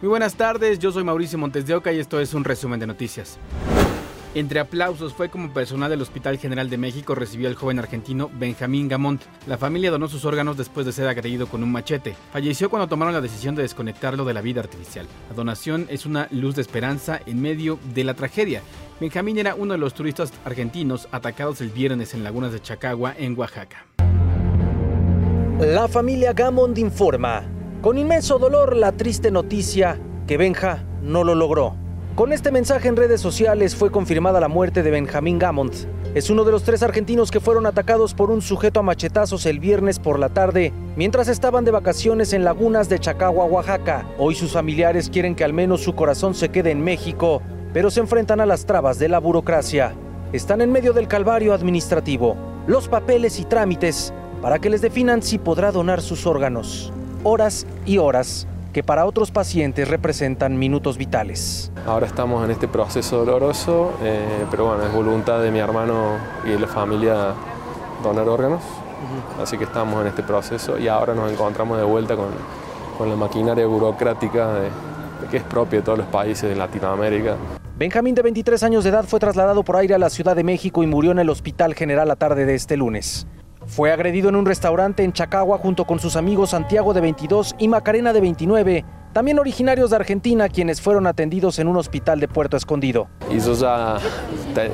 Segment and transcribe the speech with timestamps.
[0.00, 2.86] Muy buenas tardes, yo soy Mauricio Montes de Oca y esto es un resumen de
[2.86, 3.36] noticias.
[4.32, 8.86] Entre aplausos fue como personal del Hospital General de México recibió al joven argentino Benjamín
[8.86, 9.20] Gamont.
[9.48, 12.14] La familia donó sus órganos después de ser agredido con un machete.
[12.32, 15.08] Falleció cuando tomaron la decisión de desconectarlo de la vida artificial.
[15.30, 18.62] La donación es una luz de esperanza en medio de la tragedia.
[19.00, 23.36] Benjamín era uno de los turistas argentinos atacados el viernes en lagunas de Chacagua, en
[23.36, 23.84] Oaxaca.
[25.58, 27.57] La familia Gamond informa.
[27.82, 31.76] Con inmenso dolor la triste noticia que Benja no lo logró.
[32.16, 35.72] Con este mensaje en redes sociales fue confirmada la muerte de Benjamín Gamond.
[36.12, 39.60] Es uno de los tres argentinos que fueron atacados por un sujeto a machetazos el
[39.60, 44.04] viernes por la tarde mientras estaban de vacaciones en lagunas de Chacagua, Oaxaca.
[44.18, 47.42] Hoy sus familiares quieren que al menos su corazón se quede en México,
[47.72, 49.94] pero se enfrentan a las trabas de la burocracia.
[50.32, 55.38] Están en medio del calvario administrativo, los papeles y trámites para que les definan si
[55.38, 56.92] podrá donar sus órganos
[57.24, 61.72] horas y horas que para otros pacientes representan minutos vitales.
[61.86, 66.50] Ahora estamos en este proceso doloroso, eh, pero bueno, es voluntad de mi hermano y
[66.50, 67.34] de la familia
[68.02, 68.62] donar órganos,
[69.42, 72.28] así que estamos en este proceso y ahora nos encontramos de vuelta con,
[72.96, 74.68] con la maquinaria burocrática de,
[75.30, 77.36] que es propia de todos los países de Latinoamérica.
[77.76, 80.82] Benjamín, de 23 años de edad, fue trasladado por aire a la Ciudad de México
[80.82, 83.26] y murió en el Hospital General la tarde de este lunes.
[83.68, 87.68] Fue agredido en un restaurante en Chacagua junto con sus amigos Santiago de 22 y
[87.68, 92.56] Macarena de 29, también originarios de Argentina, quienes fueron atendidos en un hospital de Puerto
[92.56, 93.08] Escondido.
[93.30, 93.98] Y yo ya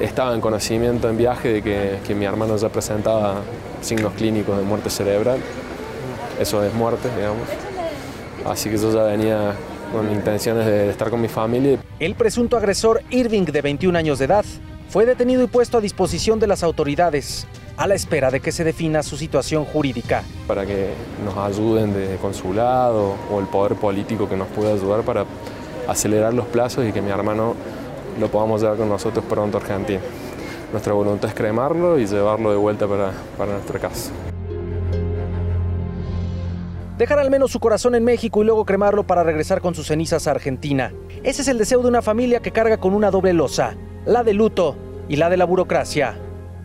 [0.00, 3.42] estaba en conocimiento en viaje de que, que mi hermano ya presentaba
[3.80, 5.40] signos clínicos de muerte cerebral.
[6.40, 7.48] Eso es muerte, digamos.
[8.46, 9.54] Así que yo ya venía
[9.92, 11.80] con intenciones de estar con mi familia.
[11.98, 14.44] El presunto agresor Irving, de 21 años de edad,
[14.88, 18.64] fue detenido y puesto a disposición de las autoridades a la espera de que se
[18.64, 20.22] defina su situación jurídica.
[20.46, 20.90] Para que
[21.24, 25.24] nos ayuden de consulado o el poder político que nos pueda ayudar para
[25.88, 27.54] acelerar los plazos y que mi hermano
[28.18, 30.00] lo podamos llevar con nosotros pronto a Argentina.
[30.72, 34.10] Nuestra voluntad es cremarlo y llevarlo de vuelta para, para nuestra casa.
[36.98, 40.28] Dejar al menos su corazón en México y luego cremarlo para regresar con sus cenizas
[40.28, 40.92] a Argentina.
[41.24, 43.74] Ese es el deseo de una familia que carga con una doble losa,
[44.06, 44.76] la de luto
[45.08, 46.16] y la de la burocracia.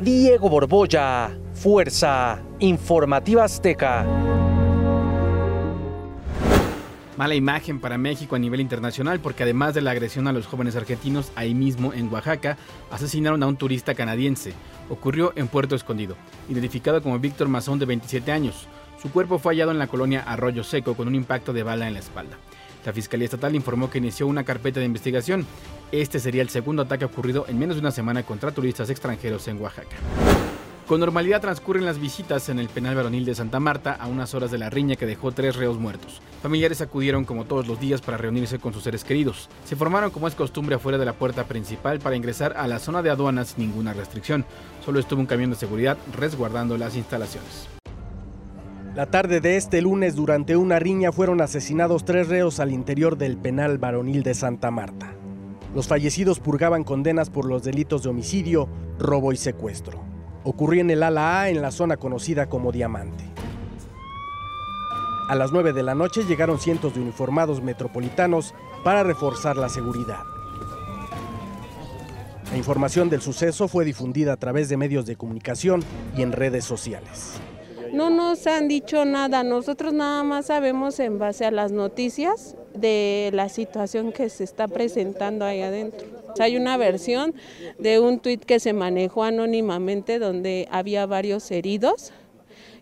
[0.00, 4.06] Diego Borbolla, Fuerza Informativa Azteca.
[7.16, 10.76] Mala imagen para México a nivel internacional porque además de la agresión a los jóvenes
[10.76, 12.56] argentinos, ahí mismo en Oaxaca,
[12.92, 14.52] asesinaron a un turista canadiense.
[14.88, 16.14] Ocurrió en Puerto Escondido,
[16.48, 18.68] identificado como Víctor Mazón de 27 años.
[19.02, 21.94] Su cuerpo fue hallado en la colonia Arroyo Seco con un impacto de bala en
[21.94, 22.36] la espalda.
[22.84, 25.46] La Fiscalía Estatal informó que inició una carpeta de investigación.
[25.92, 29.60] Este sería el segundo ataque ocurrido en menos de una semana contra turistas extranjeros en
[29.60, 29.96] Oaxaca.
[30.88, 34.50] Con normalidad transcurren las visitas en el penal varonil de Santa Marta a unas horas
[34.50, 36.22] de la riña que dejó tres reos muertos.
[36.42, 39.50] Familiares acudieron como todos los días para reunirse con sus seres queridos.
[39.66, 43.02] Se formaron como es costumbre afuera de la puerta principal para ingresar a la zona
[43.02, 44.46] de aduanas sin ninguna restricción.
[44.82, 47.77] Solo estuvo un camión de seguridad resguardando las instalaciones.
[48.98, 53.36] La tarde de este lunes, durante una riña, fueron asesinados tres reos al interior del
[53.36, 55.12] penal varonil de Santa Marta.
[55.72, 60.00] Los fallecidos purgaban condenas por los delitos de homicidio, robo y secuestro.
[60.42, 63.22] Ocurrió en el ala A en la zona conocida como Diamante.
[65.28, 70.24] A las 9 de la noche llegaron cientos de uniformados metropolitanos para reforzar la seguridad.
[72.50, 75.84] La información del suceso fue difundida a través de medios de comunicación
[76.16, 77.38] y en redes sociales.
[77.92, 83.30] No nos han dicho nada, nosotros nada más sabemos en base a las noticias de
[83.32, 86.06] la situación que se está presentando ahí adentro.
[86.38, 87.34] Hay una versión
[87.78, 92.12] de un tuit que se manejó anónimamente donde había varios heridos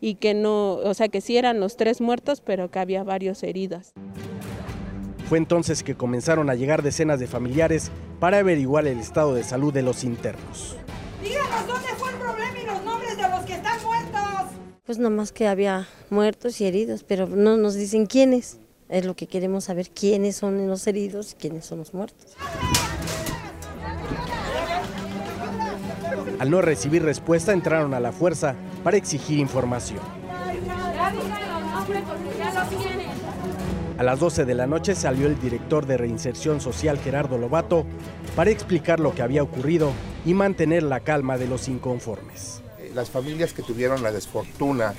[0.00, 3.42] y que no, o sea que sí eran los tres muertos, pero que había varios
[3.42, 3.92] heridos.
[5.28, 7.90] Fue entonces que comenzaron a llegar decenas de familiares
[8.20, 10.76] para averiguar el estado de salud de los internos.
[11.22, 13.74] Díganos dónde fue el problema y los nombres de los que están
[14.86, 18.58] Pues nomás que había muertos y heridos, pero no nos dicen quiénes.
[18.90, 22.36] Es lo que queremos saber, quiénes son los heridos y quiénes son los muertos.
[26.38, 30.00] Al no recibir respuesta, entraron a la fuerza para exigir información.
[33.96, 37.86] A las 12 de la noche salió el director de Reinserción Social Gerardo Lobato
[38.36, 39.92] para explicar lo que había ocurrido
[40.26, 42.63] y mantener la calma de los inconformes.
[42.94, 44.94] Las familias que tuvieron la desfortuna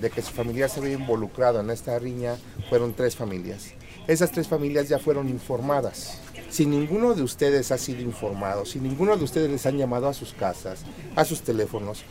[0.00, 2.36] de que su familia se había involucrado en esta riña
[2.68, 3.72] fueron tres familias.
[4.06, 6.20] Esas tres familias ya fueron informadas.
[6.50, 10.14] Si ninguno de ustedes ha sido informado, si ninguno de ustedes les han llamado a
[10.14, 10.80] sus casas,
[11.16, 12.04] a sus teléfonos,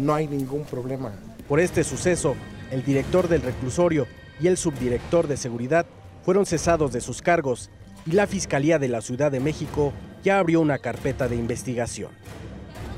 [0.00, 1.12] no hay ningún problema.
[1.48, 2.36] Por este suceso,
[2.70, 4.06] el director del reclusorio
[4.40, 5.86] y el subdirector de seguridad
[6.24, 7.70] fueron cesados de sus cargos
[8.06, 9.92] y la Fiscalía de la Ciudad de México
[10.22, 12.10] ya abrió una carpeta de investigación.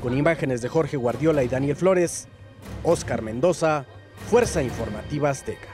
[0.01, 2.27] Con imágenes de Jorge Guardiola y Daniel Flores,
[2.83, 3.85] Oscar Mendoza,
[4.29, 5.67] Fuerza Informativa Azteca.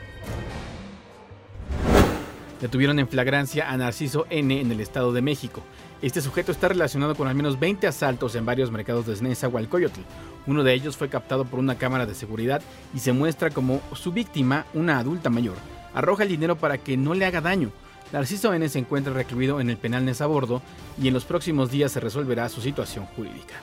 [2.59, 5.61] Detuvieron en flagrancia a Narciso N en el Estado de México.
[6.01, 10.01] Este sujeto está relacionado con al menos 20 asaltos en varios mercados de Nezahualcóyotl.
[10.47, 12.63] Uno de ellos fue captado por una cámara de seguridad
[12.95, 15.57] y se muestra como su víctima, una adulta mayor.
[15.93, 17.71] Arroja el dinero para que no le haga daño.
[18.11, 20.63] Narciso N se encuentra recluido en el penal Nezabordo
[20.99, 23.55] y en los próximos días se resolverá su situación jurídica.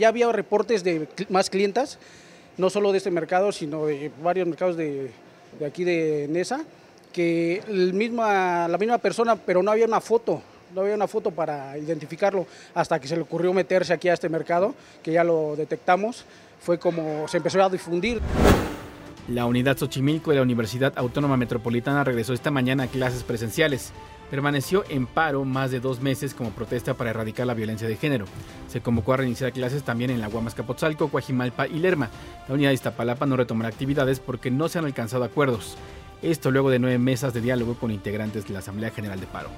[0.00, 1.98] Ya había reportes de más clientas,
[2.56, 5.10] no solo de este mercado, sino de varios mercados de,
[5.66, 6.60] aquí de Nesa,
[7.12, 10.40] que la misma persona, pero no había una foto,
[10.72, 14.28] no había una foto para identificarlo hasta que se le ocurrió meterse aquí a este
[14.28, 14.72] mercado,
[15.02, 16.24] que ya lo detectamos,
[16.60, 18.20] fue como se empezó a difundir.
[19.26, 23.92] La unidad Xochimilco de la Universidad Autónoma Metropolitana regresó esta mañana a clases presenciales.
[24.30, 28.26] Permaneció en paro más de dos meses como protesta para erradicar la violencia de género.
[28.68, 32.10] Se convocó a reiniciar clases también en la Guamas Capotzalco, Coajimalpa y Lerma.
[32.46, 35.76] La unidad de Iztapalapa no retomará actividades porque no se han alcanzado acuerdos.
[36.22, 39.50] Esto luego de nueve mesas de diálogo con integrantes de la Asamblea General de Paro.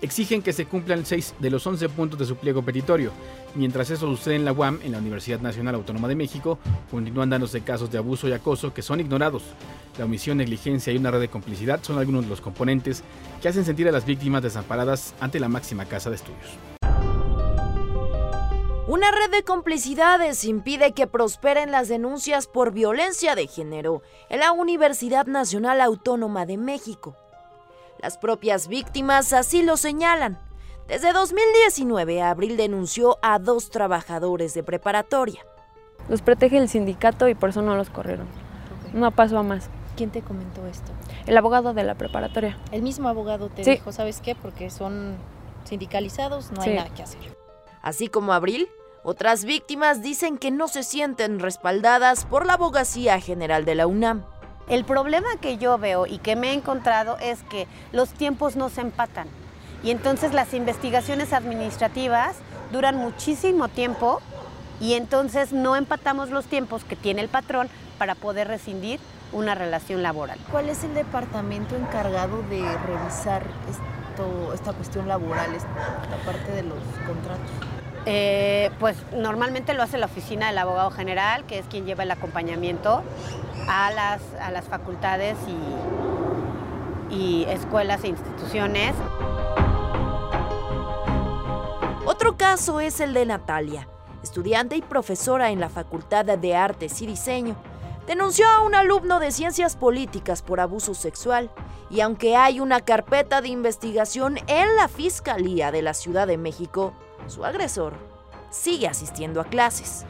[0.00, 3.12] Exigen que se cumplan seis de los 11 puntos de su pliego petitorio.
[3.54, 6.58] Mientras eso sucede en la UAM, en la Universidad Nacional Autónoma de México,
[6.90, 9.42] continúan dándose casos de abuso y acoso que son ignorados.
[9.98, 13.02] La omisión, negligencia y una red de complicidad son algunos de los componentes
[13.40, 16.75] que hacen sentir a las víctimas desamparadas ante la máxima casa de estudios.
[18.88, 24.52] Una red de complicidades impide que prosperen las denuncias por violencia de género en la
[24.52, 27.16] Universidad Nacional Autónoma de México.
[28.00, 30.38] Las propias víctimas así lo señalan.
[30.86, 35.44] Desde 2019, Abril denunció a dos trabajadores de preparatoria.
[36.08, 38.28] Los protege el sindicato y por eso no los corrieron.
[38.92, 39.68] No pasó a más.
[39.96, 40.92] ¿Quién te comentó esto?
[41.26, 42.56] El abogado de la preparatoria.
[42.70, 43.70] El mismo abogado te Sí.
[43.72, 44.36] dijo, ¿sabes qué?
[44.36, 45.16] Porque son
[45.64, 47.35] sindicalizados, no hay nada que hacer.
[47.86, 48.68] Así como Abril,
[49.04, 54.24] otras víctimas dicen que no se sienten respaldadas por la Abogacía General de la UNAM.
[54.66, 58.70] El problema que yo veo y que me he encontrado es que los tiempos no
[58.70, 59.28] se empatan.
[59.84, 62.34] Y entonces las investigaciones administrativas
[62.72, 64.20] duran muchísimo tiempo
[64.80, 67.68] y entonces no empatamos los tiempos que tiene el patrón
[67.98, 68.98] para poder rescindir
[69.32, 70.40] una relación laboral.
[70.50, 76.78] ¿Cuál es el departamento encargado de revisar esto, esta cuestión laboral, esta parte de los
[77.06, 77.65] contratos?
[78.08, 82.10] Eh, pues normalmente lo hace la oficina del abogado general, que es quien lleva el
[82.12, 83.02] acompañamiento
[83.68, 85.36] a las, a las facultades
[87.10, 88.94] y, y escuelas e instituciones.
[92.04, 93.88] Otro caso es el de Natalia,
[94.22, 97.56] estudiante y profesora en la Facultad de Artes y Diseño.
[98.06, 101.50] Denunció a un alumno de Ciencias Políticas por abuso sexual
[101.90, 106.92] y aunque hay una carpeta de investigación en la Fiscalía de la Ciudad de México,
[107.30, 107.94] su agresor
[108.50, 110.04] sigue asistiendo a clases.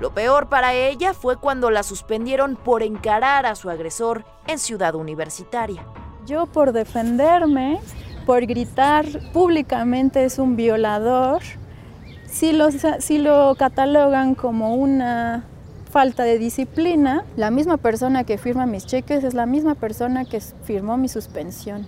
[0.00, 4.94] Lo peor para ella fue cuando la suspendieron por encarar a su agresor en Ciudad
[4.94, 5.84] Universitaria.
[6.26, 7.80] Yo por defenderme,
[8.26, 11.42] por gritar públicamente es un violador,
[12.26, 15.44] si lo, si lo catalogan como una
[15.90, 20.40] falta de disciplina, la misma persona que firma mis cheques es la misma persona que
[20.40, 21.86] firmó mi suspensión.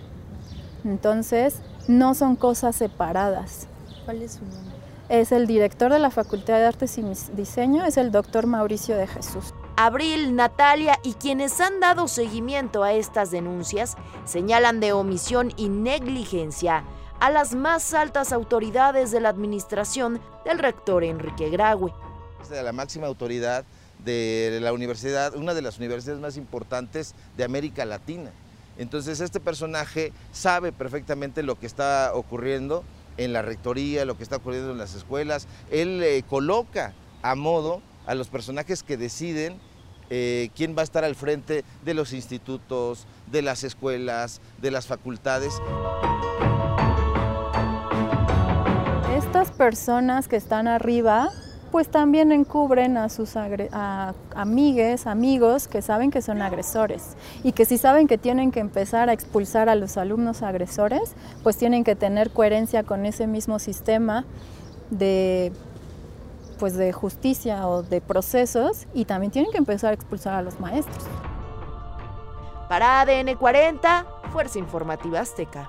[0.85, 3.67] Entonces, no son cosas separadas.
[4.07, 4.77] ¿Cuál es su nombre?
[5.09, 7.03] Es el director de la Facultad de Artes y
[7.35, 9.53] Diseño, es el doctor Mauricio de Jesús.
[9.77, 16.85] Abril, Natalia y quienes han dado seguimiento a estas denuncias señalan de omisión y negligencia
[17.19, 21.93] a las más altas autoridades de la administración del rector Enrique Graue.
[22.49, 23.65] De la máxima autoridad
[24.05, 28.31] de la universidad, una de las universidades más importantes de América Latina.
[28.79, 32.85] Entonces este personaje sabe perfectamente lo que está ocurriendo
[33.17, 35.47] en la rectoría, lo que está ocurriendo en las escuelas.
[35.71, 39.59] Él eh, coloca a modo a los personajes que deciden
[40.09, 44.87] eh, quién va a estar al frente de los institutos, de las escuelas, de las
[44.87, 45.55] facultades.
[49.17, 51.31] Estas personas que están arriba
[51.77, 53.35] pues también encubren a sus
[54.35, 59.11] amigues, amigos que saben que son agresores y que si saben que tienen que empezar
[59.11, 64.25] a expulsar a los alumnos agresores, pues tienen que tener coherencia con ese mismo sistema
[64.89, 65.53] de
[66.59, 70.59] pues de justicia o de procesos y también tienen que empezar a expulsar a los
[70.59, 71.05] maestros.
[72.71, 75.69] Para ADN 40, Fuerza Informativa Azteca.